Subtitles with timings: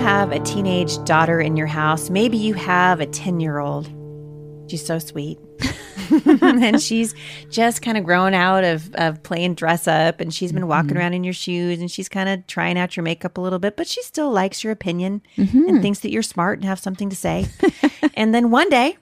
[0.00, 2.08] Have a teenage daughter in your house?
[2.08, 3.86] Maybe you have a 10 year old.
[4.70, 5.38] She's so sweet.
[6.40, 7.14] and she's
[7.50, 10.98] just kind of grown out of, of playing dress up and she's been walking mm-hmm.
[10.98, 13.76] around in your shoes and she's kind of trying out your makeup a little bit,
[13.76, 15.80] but she still likes your opinion and mm-hmm.
[15.82, 17.46] thinks that you're smart and have something to say.
[18.14, 18.96] and then one day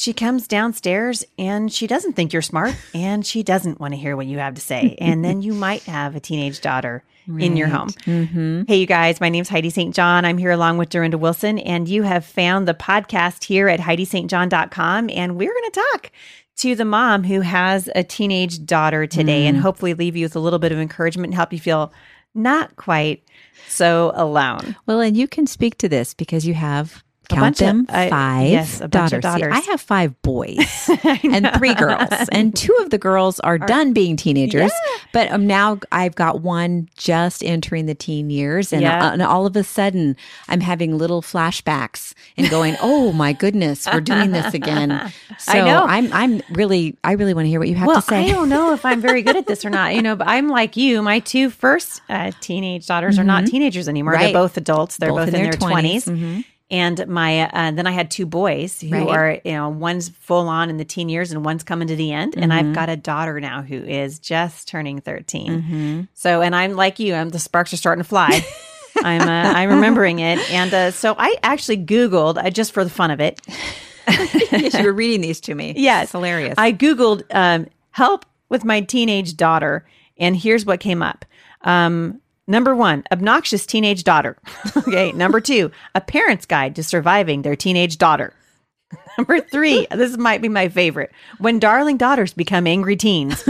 [0.00, 4.16] she comes downstairs and she doesn't think you're smart and she doesn't want to hear
[4.16, 4.96] what you have to say.
[4.98, 7.04] And then you might have a teenage daughter
[7.38, 7.90] in your home.
[7.90, 8.62] Mm-hmm.
[8.66, 9.94] Hey, you guys, my name's Heidi St.
[9.94, 10.24] John.
[10.24, 15.10] I'm here along with Dorinda Wilson, and you have found the podcast here at HeidiSt.John.com.
[15.10, 16.10] And we're going to talk
[16.56, 19.60] to the mom who has a teenage daughter today and mm.
[19.60, 21.92] hopefully leave you with a little bit of encouragement and help you feel
[22.34, 23.22] not quite
[23.68, 24.76] so alone.
[24.86, 28.10] Well, and you can speak to this because you have count bunch of- them I-
[28.10, 29.24] five yes, of daughters.
[29.24, 29.42] See.
[29.44, 30.90] I have five boys
[31.24, 34.72] and three girls, and two of the girls are, done being teenagers.
[35.12, 39.08] But um, now I've got one just entering the teen years, and, Yeah.
[39.08, 40.16] uh, and all of a sudden
[40.48, 45.60] I'm having little flashbacks and going, "Oh my goodness, we're doing this again." So I
[45.64, 45.84] know.
[45.84, 48.28] I'm I'm really I really want to hear what you have well, to say.
[48.28, 49.94] I don't know if I'm very good at this or not.
[49.94, 51.00] You know, but I'm like you.
[51.00, 54.12] My two first uh, teenage daughters are not teenagers anymore.
[54.12, 54.22] Mm-hmm.
[54.22, 54.32] Right.
[54.34, 54.98] They're both adults.
[54.98, 56.04] They're both, Both in, in their their 20s.
[56.04, 56.44] 20s.
[56.70, 59.08] And my uh, then I had two boys who Right.
[59.08, 62.12] are you know one's full on in the teen years and one's coming to the
[62.12, 62.34] end.
[62.36, 62.68] And Mm-hmm.
[62.68, 67.14] I've got a daughter now who is just turning 13 So and I'm like you.
[67.14, 68.44] I'm the sparks are starting to fly.
[69.02, 70.38] I'm uh, I'm remembering it.
[70.50, 73.40] And uh, so I actually Googled I just for the fun of it.
[74.08, 75.74] yes, you were reading these to me.
[75.76, 76.04] Yes.
[76.04, 76.54] It's hilarious.
[76.58, 79.86] I Googled um, help with my teenage daughter,
[80.18, 81.24] and here's what came up.
[81.62, 84.36] Um, number one, obnoxious teenage daughter.
[84.76, 85.12] okay.
[85.12, 88.34] Number two, a parent's guide to surviving their teenage daughter.
[89.18, 93.48] Number three, this might be my favorite when darling daughters become angry teens.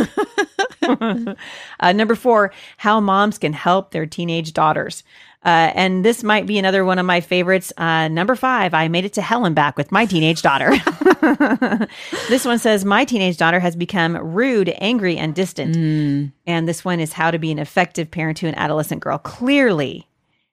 [1.81, 5.03] uh, number four, how moms can help their teenage daughters.
[5.43, 7.73] Uh, and this might be another one of my favorites.
[7.79, 10.71] Uh, number five, I made it to hell and back with my teenage daughter.
[12.29, 15.77] this one says, My teenage daughter has become rude, angry, and distant.
[16.47, 19.17] And this one is how to be an effective parent to an adolescent girl.
[19.17, 20.07] Clearly,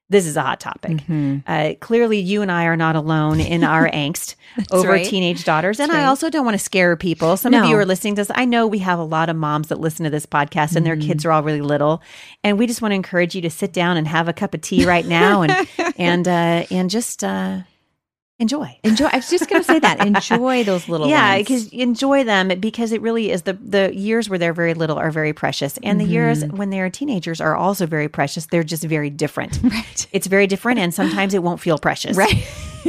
[0.10, 1.04] this is a hot topic.
[1.46, 4.36] Uh, clearly, you and I are not alone in our angst
[4.72, 5.06] over right.
[5.06, 5.80] teenage daughters.
[5.80, 7.36] And That's I also don't want to scare people.
[7.36, 8.32] Some of you are listening to this.
[8.34, 10.96] I know we have a lot of moms that listen to this podcast and their
[10.96, 12.02] kids are all really little.
[12.44, 14.62] And we just want to encourage you to sit down and have a cup of
[14.62, 17.60] tea right now and and uh, and just uh,
[18.40, 18.78] enjoy.
[18.84, 19.06] Enjoy.
[19.12, 20.06] I was just going to say that.
[20.06, 24.38] Enjoy those little Yeah, because enjoy them because it really is the the years where
[24.40, 26.58] they're very little are very precious, and the years Mm-hmm.
[26.58, 28.46] when they're teenagers are also very precious.
[28.48, 29.60] They're just very different.
[29.68, 30.08] Right.
[30.12, 32.16] It's very different, and sometimes it won't feel precious.
[32.18, 32.46] Right.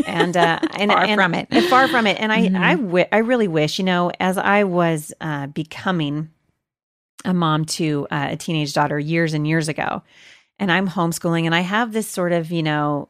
[0.06, 1.46] And uh, and Far and- from it.
[1.48, 1.56] Mm-hmm.
[1.56, 2.18] and far from it.
[2.20, 6.30] And I I wi- I really wish you know as I was uh, becoming
[7.24, 10.02] a mom to uh, a teenage daughter years and years ago,
[10.58, 13.08] and I'm homeschooling, and I have this sort of you know.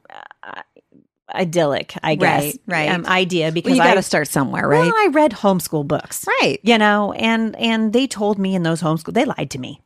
[1.34, 2.88] Idyllic i guess Right, right.
[2.90, 4.80] um, idea because Well, you I, got to start somewhere, right?
[4.80, 6.24] well, I read homeschool books.
[6.26, 6.58] Right.
[6.62, 9.80] You know, and and they told me in those homeschool they lied to me.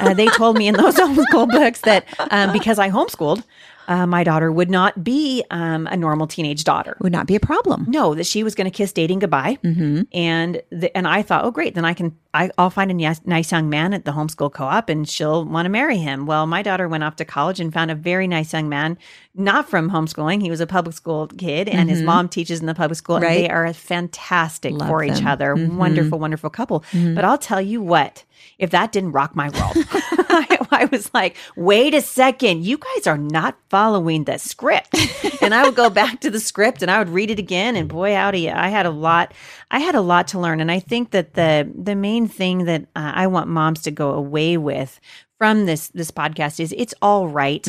[0.00, 3.42] uh, they told me in those homeschool books that um, because I homeschooled,
[3.86, 6.96] uh, my daughter would not be um, a normal teenage daughter.
[7.00, 7.86] Would not be a problem.
[7.88, 10.02] No, that she was going to kiss dating goodbye, mm-hmm.
[10.12, 13.20] and the, and I thought, oh great, then I can I, I'll find a nice,
[13.24, 16.26] nice young man at the homeschool co-op, and she'll want to marry him.
[16.26, 18.98] Well, my daughter went off to college and found a very nice young man,
[19.34, 20.42] not from homeschooling.
[20.42, 23.16] He was a public school kid, and his mom teaches in the public school.
[23.16, 23.42] And Right.
[23.42, 25.26] they are fantastic Love for each them.
[25.26, 25.54] other.
[25.54, 26.84] Wonderful, wonderful couple.
[26.92, 28.24] But I'll tell you what,
[28.58, 29.76] if that didn't rock my world,
[30.28, 34.96] I, I was like, wait a second, you guys are not following the script.
[35.42, 37.76] and I would go back to the script and I would read it again.
[37.76, 39.32] And boy, howdy, I had a lot,
[39.70, 40.60] I had a lot to learn.
[40.60, 44.12] And I think that the the main thing that uh, I want moms to go
[44.12, 45.00] away with
[45.38, 47.66] from this this podcast is it's all right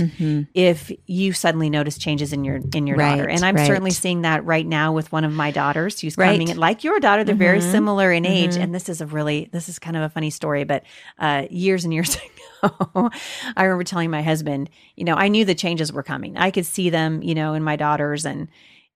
[0.53, 3.27] if you suddenly notice changes in your in your daughter.
[3.27, 3.67] And i'm right.
[3.67, 5.99] certainly seeing that right now with one of my daughters.
[5.99, 6.33] Who's Right.
[6.33, 8.55] coming in like your daughter they're very similar in age.
[8.55, 10.83] And this is a really this is kind of a funny story but
[11.19, 12.15] uh, years and years
[12.63, 13.09] ago
[13.55, 16.37] i remember telling my husband you know i knew the changes were coming.
[16.37, 18.47] I could see them you know in my daughters and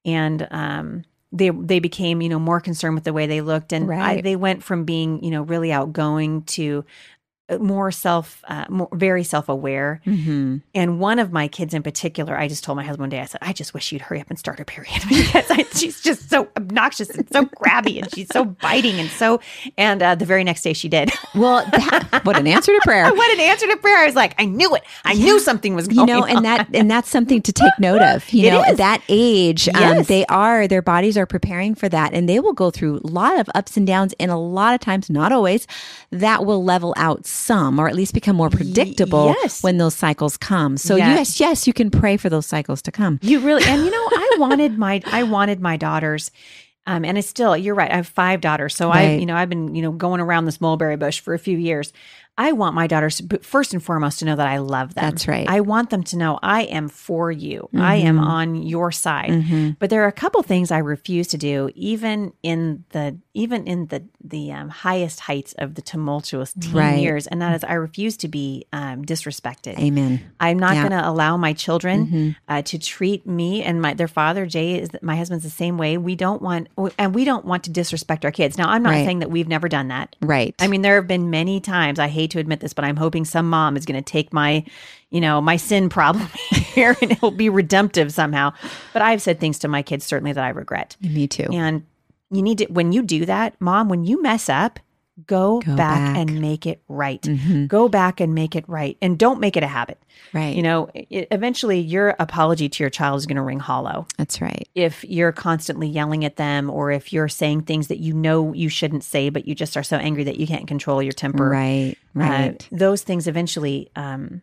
[0.06, 1.04] and um
[1.34, 4.36] they they became you know more concerned with the way they looked, and I, they
[4.36, 6.84] went from being you know really outgoing to
[7.60, 10.02] more self, uh, more, very self aware.
[10.06, 10.58] Mm-hmm.
[10.74, 13.26] And one of my kids in particular, I just told my husband one day, I
[13.26, 16.30] said, I just wish you'd hurry up and start her period because I, she's just
[16.30, 19.40] so obnoxious and so grabby and she's so biting and so.
[19.78, 21.12] And uh, the very next day she did.
[21.34, 23.06] Well, that, what an answer to prayer.
[23.16, 23.98] what an answer to prayer!
[24.00, 24.84] I was like, I knew it.
[25.06, 26.00] I knew something was going.
[26.00, 26.44] you know and on.
[26.44, 28.72] that and that's something to take note of you It know is.
[28.72, 32.54] at that age um, they are their bodies are preparing for that and they will
[32.54, 35.68] go through a lot of ups and downs and a lot of times not always
[36.12, 39.64] that will level out some or at least become more predictable yes.
[39.64, 41.18] when those cycles come so Yes.
[41.18, 44.08] yes yes you can pray for those cycles to come You really, and you know,
[44.12, 46.32] I wanted my, I wanted my daughters.
[46.88, 47.92] Um, and it's still, you're right.
[47.92, 48.76] I have five daughters.
[48.76, 51.40] So I, you know, I've been, you know, going around this mulberry bush for a
[51.40, 51.94] few years.
[52.40, 55.04] I want my daughters, first and foremost, to know that I love them.
[55.04, 55.48] That's right.
[55.48, 57.70] I want them to know I am for you.
[57.78, 59.78] I am on your side.
[59.78, 63.88] But there are a couple things I refuse to do, even in the even in
[63.88, 66.98] the the um, highest heights of the tumultuous teen Right.
[66.98, 69.78] years, and that is I refuse to be um, disrespected.
[69.80, 70.88] amen I'm not Yeah.
[70.90, 74.90] going to allow my children uh, to treat me and my their father Jay is
[75.02, 75.98] my husband's the same way.
[75.98, 78.58] We don't want and we don't want to disrespect our kids.
[78.58, 79.06] Now, I'm not Right.
[79.06, 80.16] saying that we've never done that.
[80.22, 82.00] right I mean, there have been many times.
[82.00, 84.64] I hate to admit this, but I'm hoping some mom is going to take my,
[85.10, 86.28] you know, my sin problem
[86.76, 88.54] here and it'll be redemptive somehow.
[88.94, 90.96] But I've said things to my kids certainly that I regret.
[91.02, 91.84] me too And
[92.32, 94.80] you need to when you do that, mom, when you mess up,
[95.28, 96.18] go, Go back, back.
[96.18, 97.22] and make it right.
[97.22, 97.68] Mhm.
[97.68, 100.02] Go back and make it right, and don't make it a habit.
[100.34, 104.08] right You know, it, eventually your apology to your child is going to ring hollow
[104.18, 108.14] that's right if you're constantly yelling at them or if you're saying things that you
[108.14, 111.14] know you shouldn't say, but you just are so angry that you can't control your
[111.14, 111.50] temper.
[111.50, 114.42] right Uh, right those things eventually, um,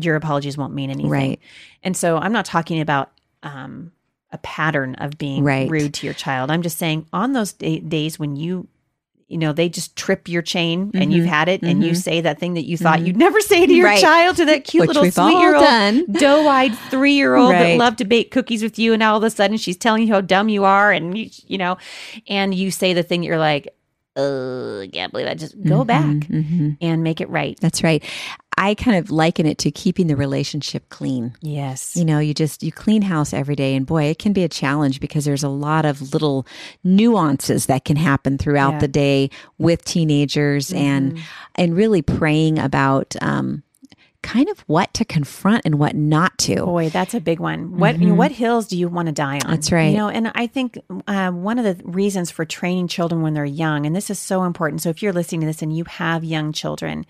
[0.00, 1.10] your apologies won't mean anything.
[1.10, 1.40] Right.
[1.82, 3.10] And so I'm not talking about
[3.42, 3.90] um,
[4.32, 5.70] a pattern of being Right.
[5.70, 6.50] rude to your child.
[6.50, 8.68] I'm just saying on those da- days when you,
[9.26, 12.38] you know, they just trip your chain and you've had it and you say that
[12.38, 13.94] thing that you thought you'd never say to your Mm-hmm.
[13.94, 14.00] Right.
[14.02, 16.06] child, to that cute Which little we've all sweet year old done.
[16.12, 19.56] doe-eyed three-year-old that loved to bake cookies with you and now all of a sudden
[19.56, 21.76] she's telling you how dumb you are and you, you know
[22.26, 23.68] and you say the thing that you're like
[24.16, 28.02] oh i can't believe that just go back hmm and make it right that's right
[28.58, 32.62] i kind of liken it to keeping the relationship clean yes You know, you just
[32.62, 35.48] you clean house every day and boy, it can be a challenge because there's a
[35.48, 36.46] lot of little
[36.84, 38.72] nuances that can happen throughout Yeah.
[38.72, 38.80] Mm-hmm.
[38.80, 41.18] the day with teenagers and
[41.54, 43.62] and really praying about um
[44.20, 46.56] kind of what to confront and what not to.
[46.64, 49.36] boy that's a big one what you know, what hills do you want to die
[49.36, 49.50] on Mm-hmm.
[49.52, 49.90] That's right.
[49.92, 53.44] you know and i think uh, one of the reasons for training children when they're
[53.44, 56.24] young and this is so important so if you're listening to this and you have
[56.24, 57.06] young children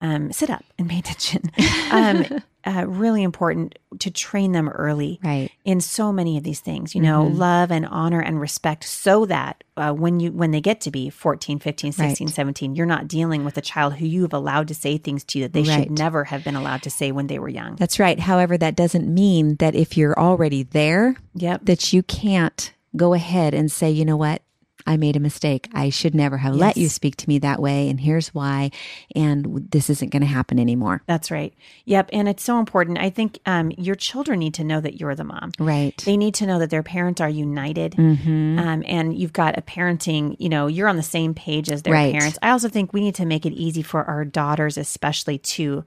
[0.00, 1.42] um, sit up and pay attention
[1.90, 2.24] um,
[2.64, 5.50] uh, really important to train them early Right.
[5.64, 7.36] in so many of these things you know Mm-hmm.
[7.38, 11.08] love and honor and respect so that uh, when you when they get to be
[11.10, 12.34] 14 15 16 Right.
[12.34, 15.38] 17 you're not dealing with a child who you have allowed to say things to
[15.38, 15.84] you that they Right.
[15.84, 18.20] should never have been allowed to say when they were young That's right.
[18.20, 23.52] However, that doesn't mean that if you're already there yep that you can't go ahead
[23.54, 24.42] and say, you know what?
[24.88, 25.68] I made a mistake.
[25.74, 27.88] I should never have let you speak to me that way.
[27.90, 28.70] And here's why.
[29.14, 31.02] And this isn't going to happen anymore.
[31.06, 31.52] that's right
[31.84, 35.14] yep and it's so important i think um, your children need to know that you're
[35.14, 35.96] the mom Right.
[36.06, 38.58] they need to know that their parents are united Mm-hmm.
[38.58, 41.92] um, and you've got a parenting you know you're on the same page as their
[41.94, 42.12] Right.
[42.14, 45.84] parents i also think we need to make it easy for our daughters especially to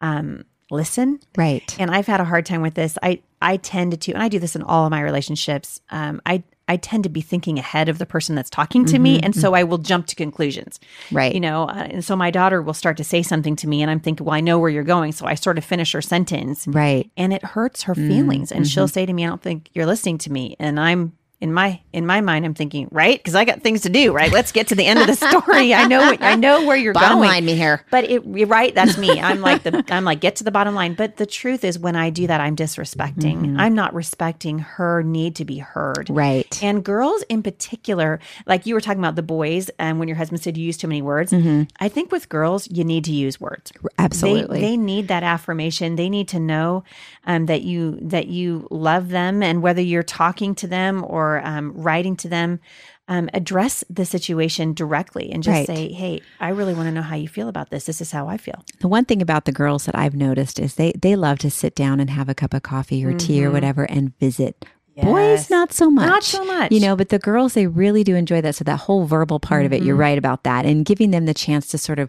[0.00, 1.74] um, listen Right.
[1.78, 2.96] and I've had a hard time with this.
[3.02, 5.80] I I tend to, and I do this in all of my relationships.
[5.90, 9.20] Um, I I tend to be thinking ahead of the person that's talking to me,
[9.20, 10.80] and so I will jump to conclusions.
[11.06, 11.16] Mm-hmm.
[11.16, 11.34] Right.
[11.34, 13.90] You know, uh, and so my daughter will start to say something to me, and
[13.90, 16.66] I'm thinking, well, I know where you're going, so I sort of finish her sentence,
[16.66, 17.10] Right.
[17.16, 18.50] and it hurts her feelings.
[18.50, 21.12] And she'll say to me, "I don't think you're listening to me," and I'm.
[21.44, 24.14] In my in my mind, I'm thinking, right, because I got things to do.
[24.14, 25.74] Right, let's get to the end of the story.
[25.74, 27.28] I know what, I know where you're Bottom going.
[27.28, 27.84] line me here.
[27.90, 28.74] But it, you're right.
[28.74, 29.20] That's me.
[29.20, 29.84] I'm like the.
[29.90, 30.94] I'm like get to the bottom line.
[30.94, 33.42] But the truth is, when I do that, I'm disrespecting.
[33.42, 33.60] Mm-hmm.
[33.60, 36.08] I'm not respecting her need to be heard.
[36.08, 36.62] Right.
[36.62, 40.42] And girls in particular, like you were talking about the boys, and when your husband
[40.42, 41.64] said you use too many words, mm-hmm.
[41.78, 43.70] I think with girls you need to use words.
[43.98, 44.60] Absolutely.
[44.62, 45.96] They, they need that affirmation.
[45.96, 46.84] They need to know
[47.26, 51.72] um, that you that you love them, and whether you're talking to them or um,
[51.74, 52.60] writing to them,
[53.08, 55.66] um, address the situation directly and just Right.
[55.66, 57.84] say, "Hey, I really want to know how you feel about this.
[57.84, 60.74] This is how I feel." The one thing about the girls that I've noticed is
[60.76, 63.50] they they love to sit down and have a cup of coffee or tea or
[63.50, 64.64] whatever and visit
[65.02, 66.06] Boys, not so much.
[66.06, 66.70] Not so much.
[66.70, 68.54] You know, but the girls, they really do enjoy that.
[68.54, 69.86] So that whole verbal part of it, Mm-hmm.
[69.86, 70.64] you're right about that.
[70.64, 72.08] And giving them the chance to sort of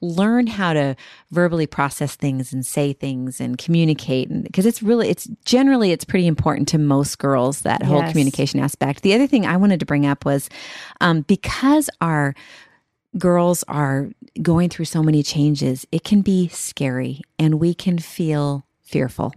[0.00, 0.96] learn how to
[1.30, 4.28] verbally process things and say things and communicate.
[4.28, 8.60] And because it's really, it's generally, it's pretty important to most girls, that whole communication
[8.60, 9.02] aspect.
[9.02, 10.50] The other thing I wanted to bring up was
[11.00, 12.34] um, because our
[13.16, 14.10] girls are
[14.42, 19.32] going through so many changes, it can be scary and we can feel fearful.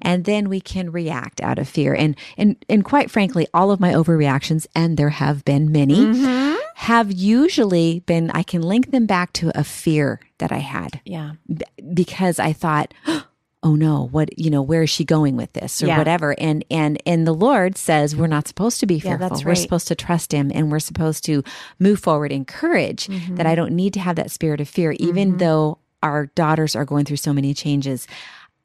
[0.00, 1.94] And then we can react out of fear.
[1.94, 6.56] And and and quite frankly, all of my overreactions, and there have been many, Mm-hmm.
[6.76, 11.32] have usually been I can link them back to a fear that I had Yeah.
[11.52, 11.64] b-
[11.94, 12.92] because I thought,
[13.64, 15.98] oh no, what you know, where is she going with this or Yeah.
[15.98, 16.34] whatever?
[16.38, 19.28] And and and the Lord says we're not supposed to be Yeah, fearful.
[19.28, 21.42] that's We're supposed to trust Him, and we're supposed to
[21.78, 23.06] move forward in courage.
[23.06, 23.36] Mm-hmm.
[23.36, 26.84] That I don't need to have that spirit of fear, even though our daughters are
[26.84, 28.08] going through so many changes.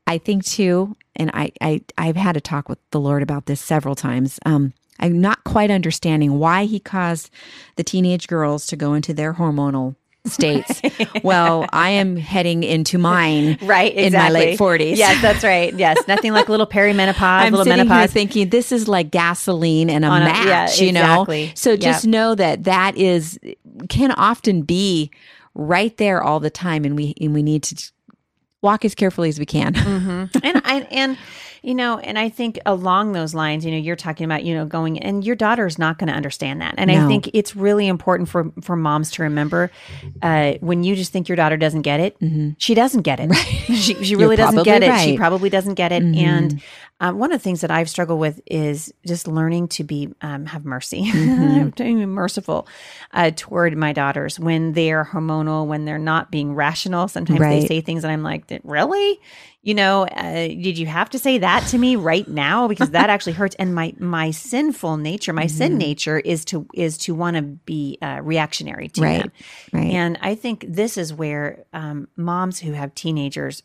[0.08, 3.62] I think too, and I, I I've had a talk with the Lord about this
[3.62, 4.40] several times.
[4.46, 7.30] Um, I'm not quite understanding why He caused
[7.76, 9.96] the teenage girls to go into their hormonal
[10.26, 10.82] states.
[11.24, 13.92] well, I am heading into mine Right.
[13.96, 14.06] Exactly.
[14.08, 14.98] in my late forties.
[14.98, 15.74] Yes, that's right.
[15.74, 15.98] Yes.
[16.08, 18.12] Nothing like a little perimenopause, I'm little menopause.
[18.12, 21.22] thinking this is like gasoline and a a- match, yeah, you know.
[21.22, 21.52] exactly.
[21.56, 22.12] So just Yep.
[22.12, 23.40] know that that is
[23.90, 25.12] can often be
[25.54, 27.92] right there all the time, and we and we need to
[28.62, 29.74] walk as carefully as we can.
[29.74, 30.38] Mm-hmm.
[30.44, 31.18] and I and
[31.68, 34.66] you know, and I think along those lines, you know, you're talking about you know
[34.66, 38.30] going, and your daughter's not going to understand that, and I think it's really important
[38.30, 39.70] for for moms to remember
[40.22, 42.16] uh, when you just think your daughter doesn't get it,
[42.58, 43.30] she doesn't get it.
[43.30, 43.64] Right.
[43.78, 45.06] She she really doesn't get probably it.
[45.06, 46.62] She probably doesn't get it, and.
[47.00, 50.48] Um, one of the things that I've struggled with is just learning to be um,
[50.48, 52.68] have mercy, to be merciful
[53.14, 57.08] uh, toward my daughters when they are hormonal, when they're not being rational.
[57.08, 59.20] Sometimes they say things, and I'm like, "Really?
[59.68, 62.68] You know, uh, did you have to say that to me right now?
[62.70, 65.78] Because that actually hurts." And my my sinful nature, my sin Mm-hmm.
[65.90, 69.22] nature, is to is to want to be uh, reactionary to Right.
[69.24, 69.32] them.
[69.74, 69.92] Right.
[69.92, 73.64] And I think this is where um, moms who have teenagers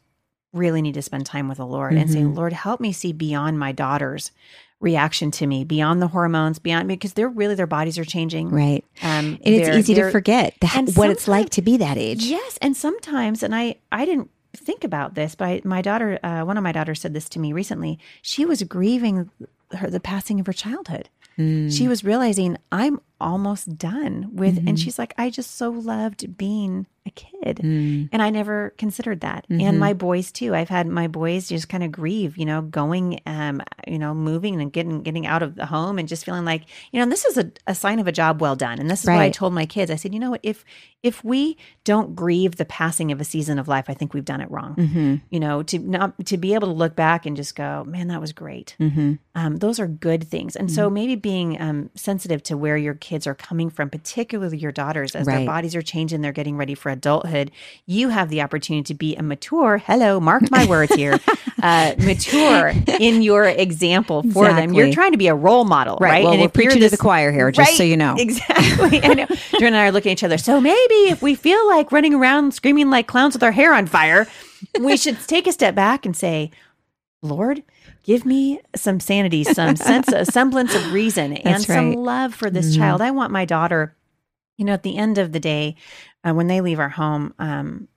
[0.52, 2.18] really need to spend time with the Lord and Mm-hmm.
[2.18, 4.32] say, Lord, help me see beyond my daughter's
[4.80, 8.50] reaction to me, beyond the hormones, beyond me, because they're really their bodies are changing.
[8.50, 8.84] right.
[9.02, 12.24] Um, And it's easy to forget that, what it's like to be that age.
[12.24, 16.56] Yes, and sometimes, and I I didn't think about this, but my daughter, uh, one
[16.56, 17.98] of my daughters said this to me recently.
[18.20, 19.30] She was grieving
[19.72, 21.08] her the passing of her childhood.
[21.38, 21.76] Mm.
[21.76, 24.68] She was realizing I'm almost done with, Mm-hmm.
[24.68, 28.08] and she's like, I just so loved being a kid, Mm.
[28.12, 29.44] and I never considered that.
[29.50, 29.60] Mm-hmm.
[29.66, 30.54] And my boys too.
[30.54, 34.60] I've had my boys just kind of grieve, you know, going, um, you know, moving
[34.60, 36.62] and getting getting out of the home and just feeling like,
[36.92, 38.78] you know, and this is a, a sign of a job well done.
[38.78, 39.90] And this is what I told my kids.
[39.90, 40.64] I said, you know what, if
[41.02, 44.40] if we don't grieve the passing of a season of life, I think we've done
[44.40, 44.76] it wrong.
[44.76, 45.14] Mm-hmm.
[45.30, 48.20] You know, to not to be able to look back and just go, man, that
[48.20, 48.76] was great.
[48.78, 49.14] Mm-hmm.
[49.34, 50.54] Um, those are good things.
[50.54, 54.72] And so maybe being um, sensitive to where your kids are coming from, particularly your
[54.72, 57.50] daughters, as their bodies are changing, they're getting ready for adulthood.
[57.84, 59.76] You have the opportunity to be a mature.
[59.76, 61.20] Hello, mark my words here.
[61.62, 64.72] uh, mature in your example for them.
[64.72, 66.10] You're trying to be a role model, right?
[66.10, 66.24] Right.
[66.24, 68.16] Well, we're if you're preaching to the choir here, just so you know.
[68.18, 69.02] Exactly.
[69.02, 69.26] I know.
[69.52, 70.38] Dorinda and I are looking at each other.
[70.38, 73.86] So maybe if we feel like running around screaming like clowns with our hair on
[73.86, 74.26] fire,
[74.80, 76.50] we should take a step back and say,
[77.22, 77.62] Lord,
[78.02, 82.50] give me some sanity, some sense, a semblance of reason, and That's some love for
[82.50, 83.00] this child.
[83.00, 83.96] I want my daughter,
[84.58, 85.76] you know, at the end of the day,
[86.24, 87.88] uh, when they leave our home, um,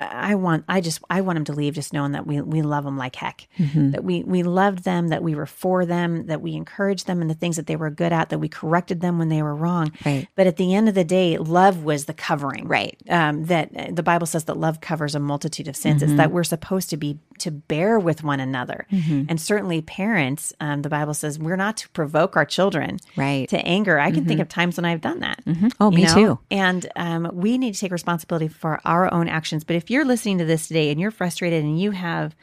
[0.00, 2.84] I want, I just, I want them to leave just knowing that we we love
[2.84, 3.90] them like heck, Mm-hmm.
[3.92, 7.28] that we we loved them, that we were for them, that we encouraged them in
[7.28, 9.92] the things that they were good at, that we corrected them when they were wrong.
[10.04, 10.26] Right.
[10.36, 12.66] But at the end of the day, love was the covering.
[12.66, 12.96] Right.
[13.08, 16.02] Um, that uh, the Bible says that love covers a multitude of sins.
[16.02, 16.12] Mm-hmm.
[16.12, 18.86] It's that we're supposed to be to bear with one another.
[18.90, 23.48] And certainly parents, um, the Bible says we're not to provoke our children Right.
[23.48, 23.98] to anger.
[23.98, 25.40] I can think of times when I've done that.
[25.80, 26.14] Oh, me know?
[26.14, 26.38] too.
[26.50, 29.64] And um, we need to take responsibility for our own actions.
[29.64, 32.34] But if you're listening to this today and you're frustrated and you have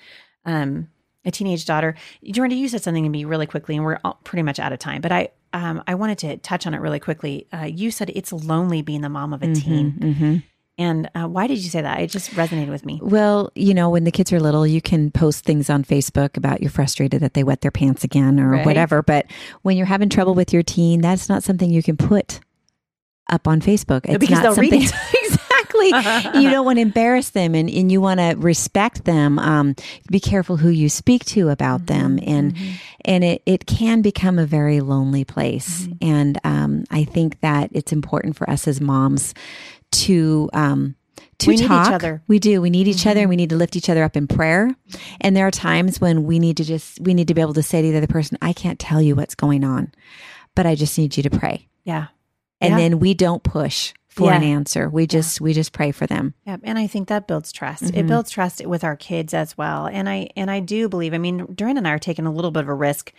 [0.46, 0.90] um,
[1.26, 1.96] a teenage daughter,
[2.32, 4.80] Dorinda, you said something to me really quickly, and we're all pretty much out of
[4.80, 5.02] time.
[5.02, 7.48] But I, um, I wanted to touch on it really quickly.
[7.54, 10.36] Uh, you said it's lonely being the mom of a teen, Mm-hmm.
[10.78, 12.00] and uh, why did you say that?
[12.00, 13.00] It just resonated with me.
[13.02, 16.62] Well, you know, when the kids are little, you can post things on Facebook about
[16.62, 18.66] you're frustrated that they wet their pants again or Right.
[18.66, 19.02] whatever.
[19.02, 19.26] But
[19.64, 22.40] when you're having trouble with your teen, that's not something you can put
[23.30, 24.02] up on Facebook.
[24.06, 25.38] It's because not they'll read something-
[25.82, 26.42] exactly.
[26.44, 29.40] you don't want to embarrass them and, and you want to respect them.
[29.40, 29.76] Um,
[30.12, 32.20] be careful who you speak to about them.
[32.26, 32.56] And
[33.06, 35.88] and it, it can become a very lonely place.
[36.02, 39.34] And um, I think that it's important for us as moms
[39.92, 40.96] to um,
[41.40, 41.94] to We need each talk.
[41.94, 42.22] other.
[42.28, 42.62] We do.
[42.62, 44.76] We need each other and we need to lift each other up in prayer.
[45.22, 47.64] And there are times when we need to just, we need to be able to
[47.64, 49.92] say to the other person, I can't tell you what's going on,
[50.56, 51.68] but I just need you to pray.
[51.84, 52.08] Yeah.
[52.60, 52.78] And Yeah.
[52.78, 54.38] then we don't push for Yeah.
[54.38, 54.90] an answer.
[54.90, 56.34] We just, we just pray for them.
[56.46, 57.84] Yeah, and I think that builds trust.
[57.84, 57.98] Mm-hmm.
[57.98, 59.88] It builds trust with our kids as well.
[59.88, 61.14] And I and I do believe.
[61.14, 63.14] I mean, Dorinda and I are taking a little bit of a risk.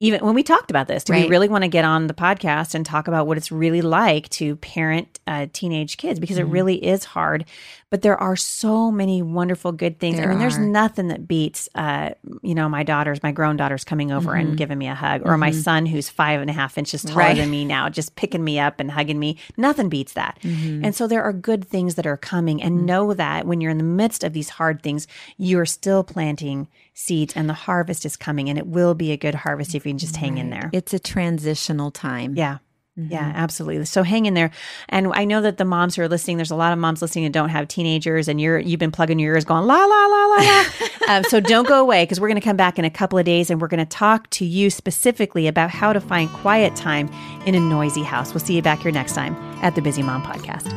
[0.00, 2.74] Even when we talked about this, do we really want to get on the podcast
[2.74, 6.18] and talk about what it's really like to parent uh, teenage kids?
[6.18, 6.48] Because Mm-hmm.
[6.48, 7.44] it really is hard.
[7.92, 10.16] But there are so many wonderful good things.
[10.16, 10.60] I There mean, there's are.
[10.66, 14.48] nothing that beats, uh, you know, my daughters, my grown daughters coming over Mm-hmm.
[14.48, 17.18] and giving me a hug, or my son who's five and a half inches taller
[17.18, 17.36] Right.
[17.36, 19.36] than me now, just picking me up and hugging me.
[19.58, 20.38] Nothing beats that.
[20.42, 20.86] Mm-hmm.
[20.86, 22.62] And so there are good things that are coming.
[22.62, 25.06] And know that when you're in the midst of these hard things,
[25.36, 28.48] you're still planting seeds and the harvest is coming.
[28.48, 30.70] And it will be a good harvest if you can just hang in there.
[30.72, 32.36] It's a transitional time.
[32.36, 32.56] Yeah.
[32.94, 33.86] Yeah, absolutely.
[33.86, 34.50] So hang in there.
[34.90, 37.24] And I know that the moms who are listening, there's a lot of moms listening
[37.24, 40.26] that don't have teenagers and you're you've been plugging your ears going la la la
[40.26, 40.64] la la.
[41.08, 43.24] um, so don't go away because we're going to come back in a couple of
[43.24, 47.08] days and we're going to talk to you specifically about how to find quiet time
[47.46, 48.34] in a noisy house.
[48.34, 50.68] We'll see you back here next time at the Busy Mom Podcast.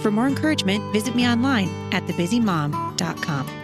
[0.00, 3.63] For more encouragement, visit me online at thebusymom.com.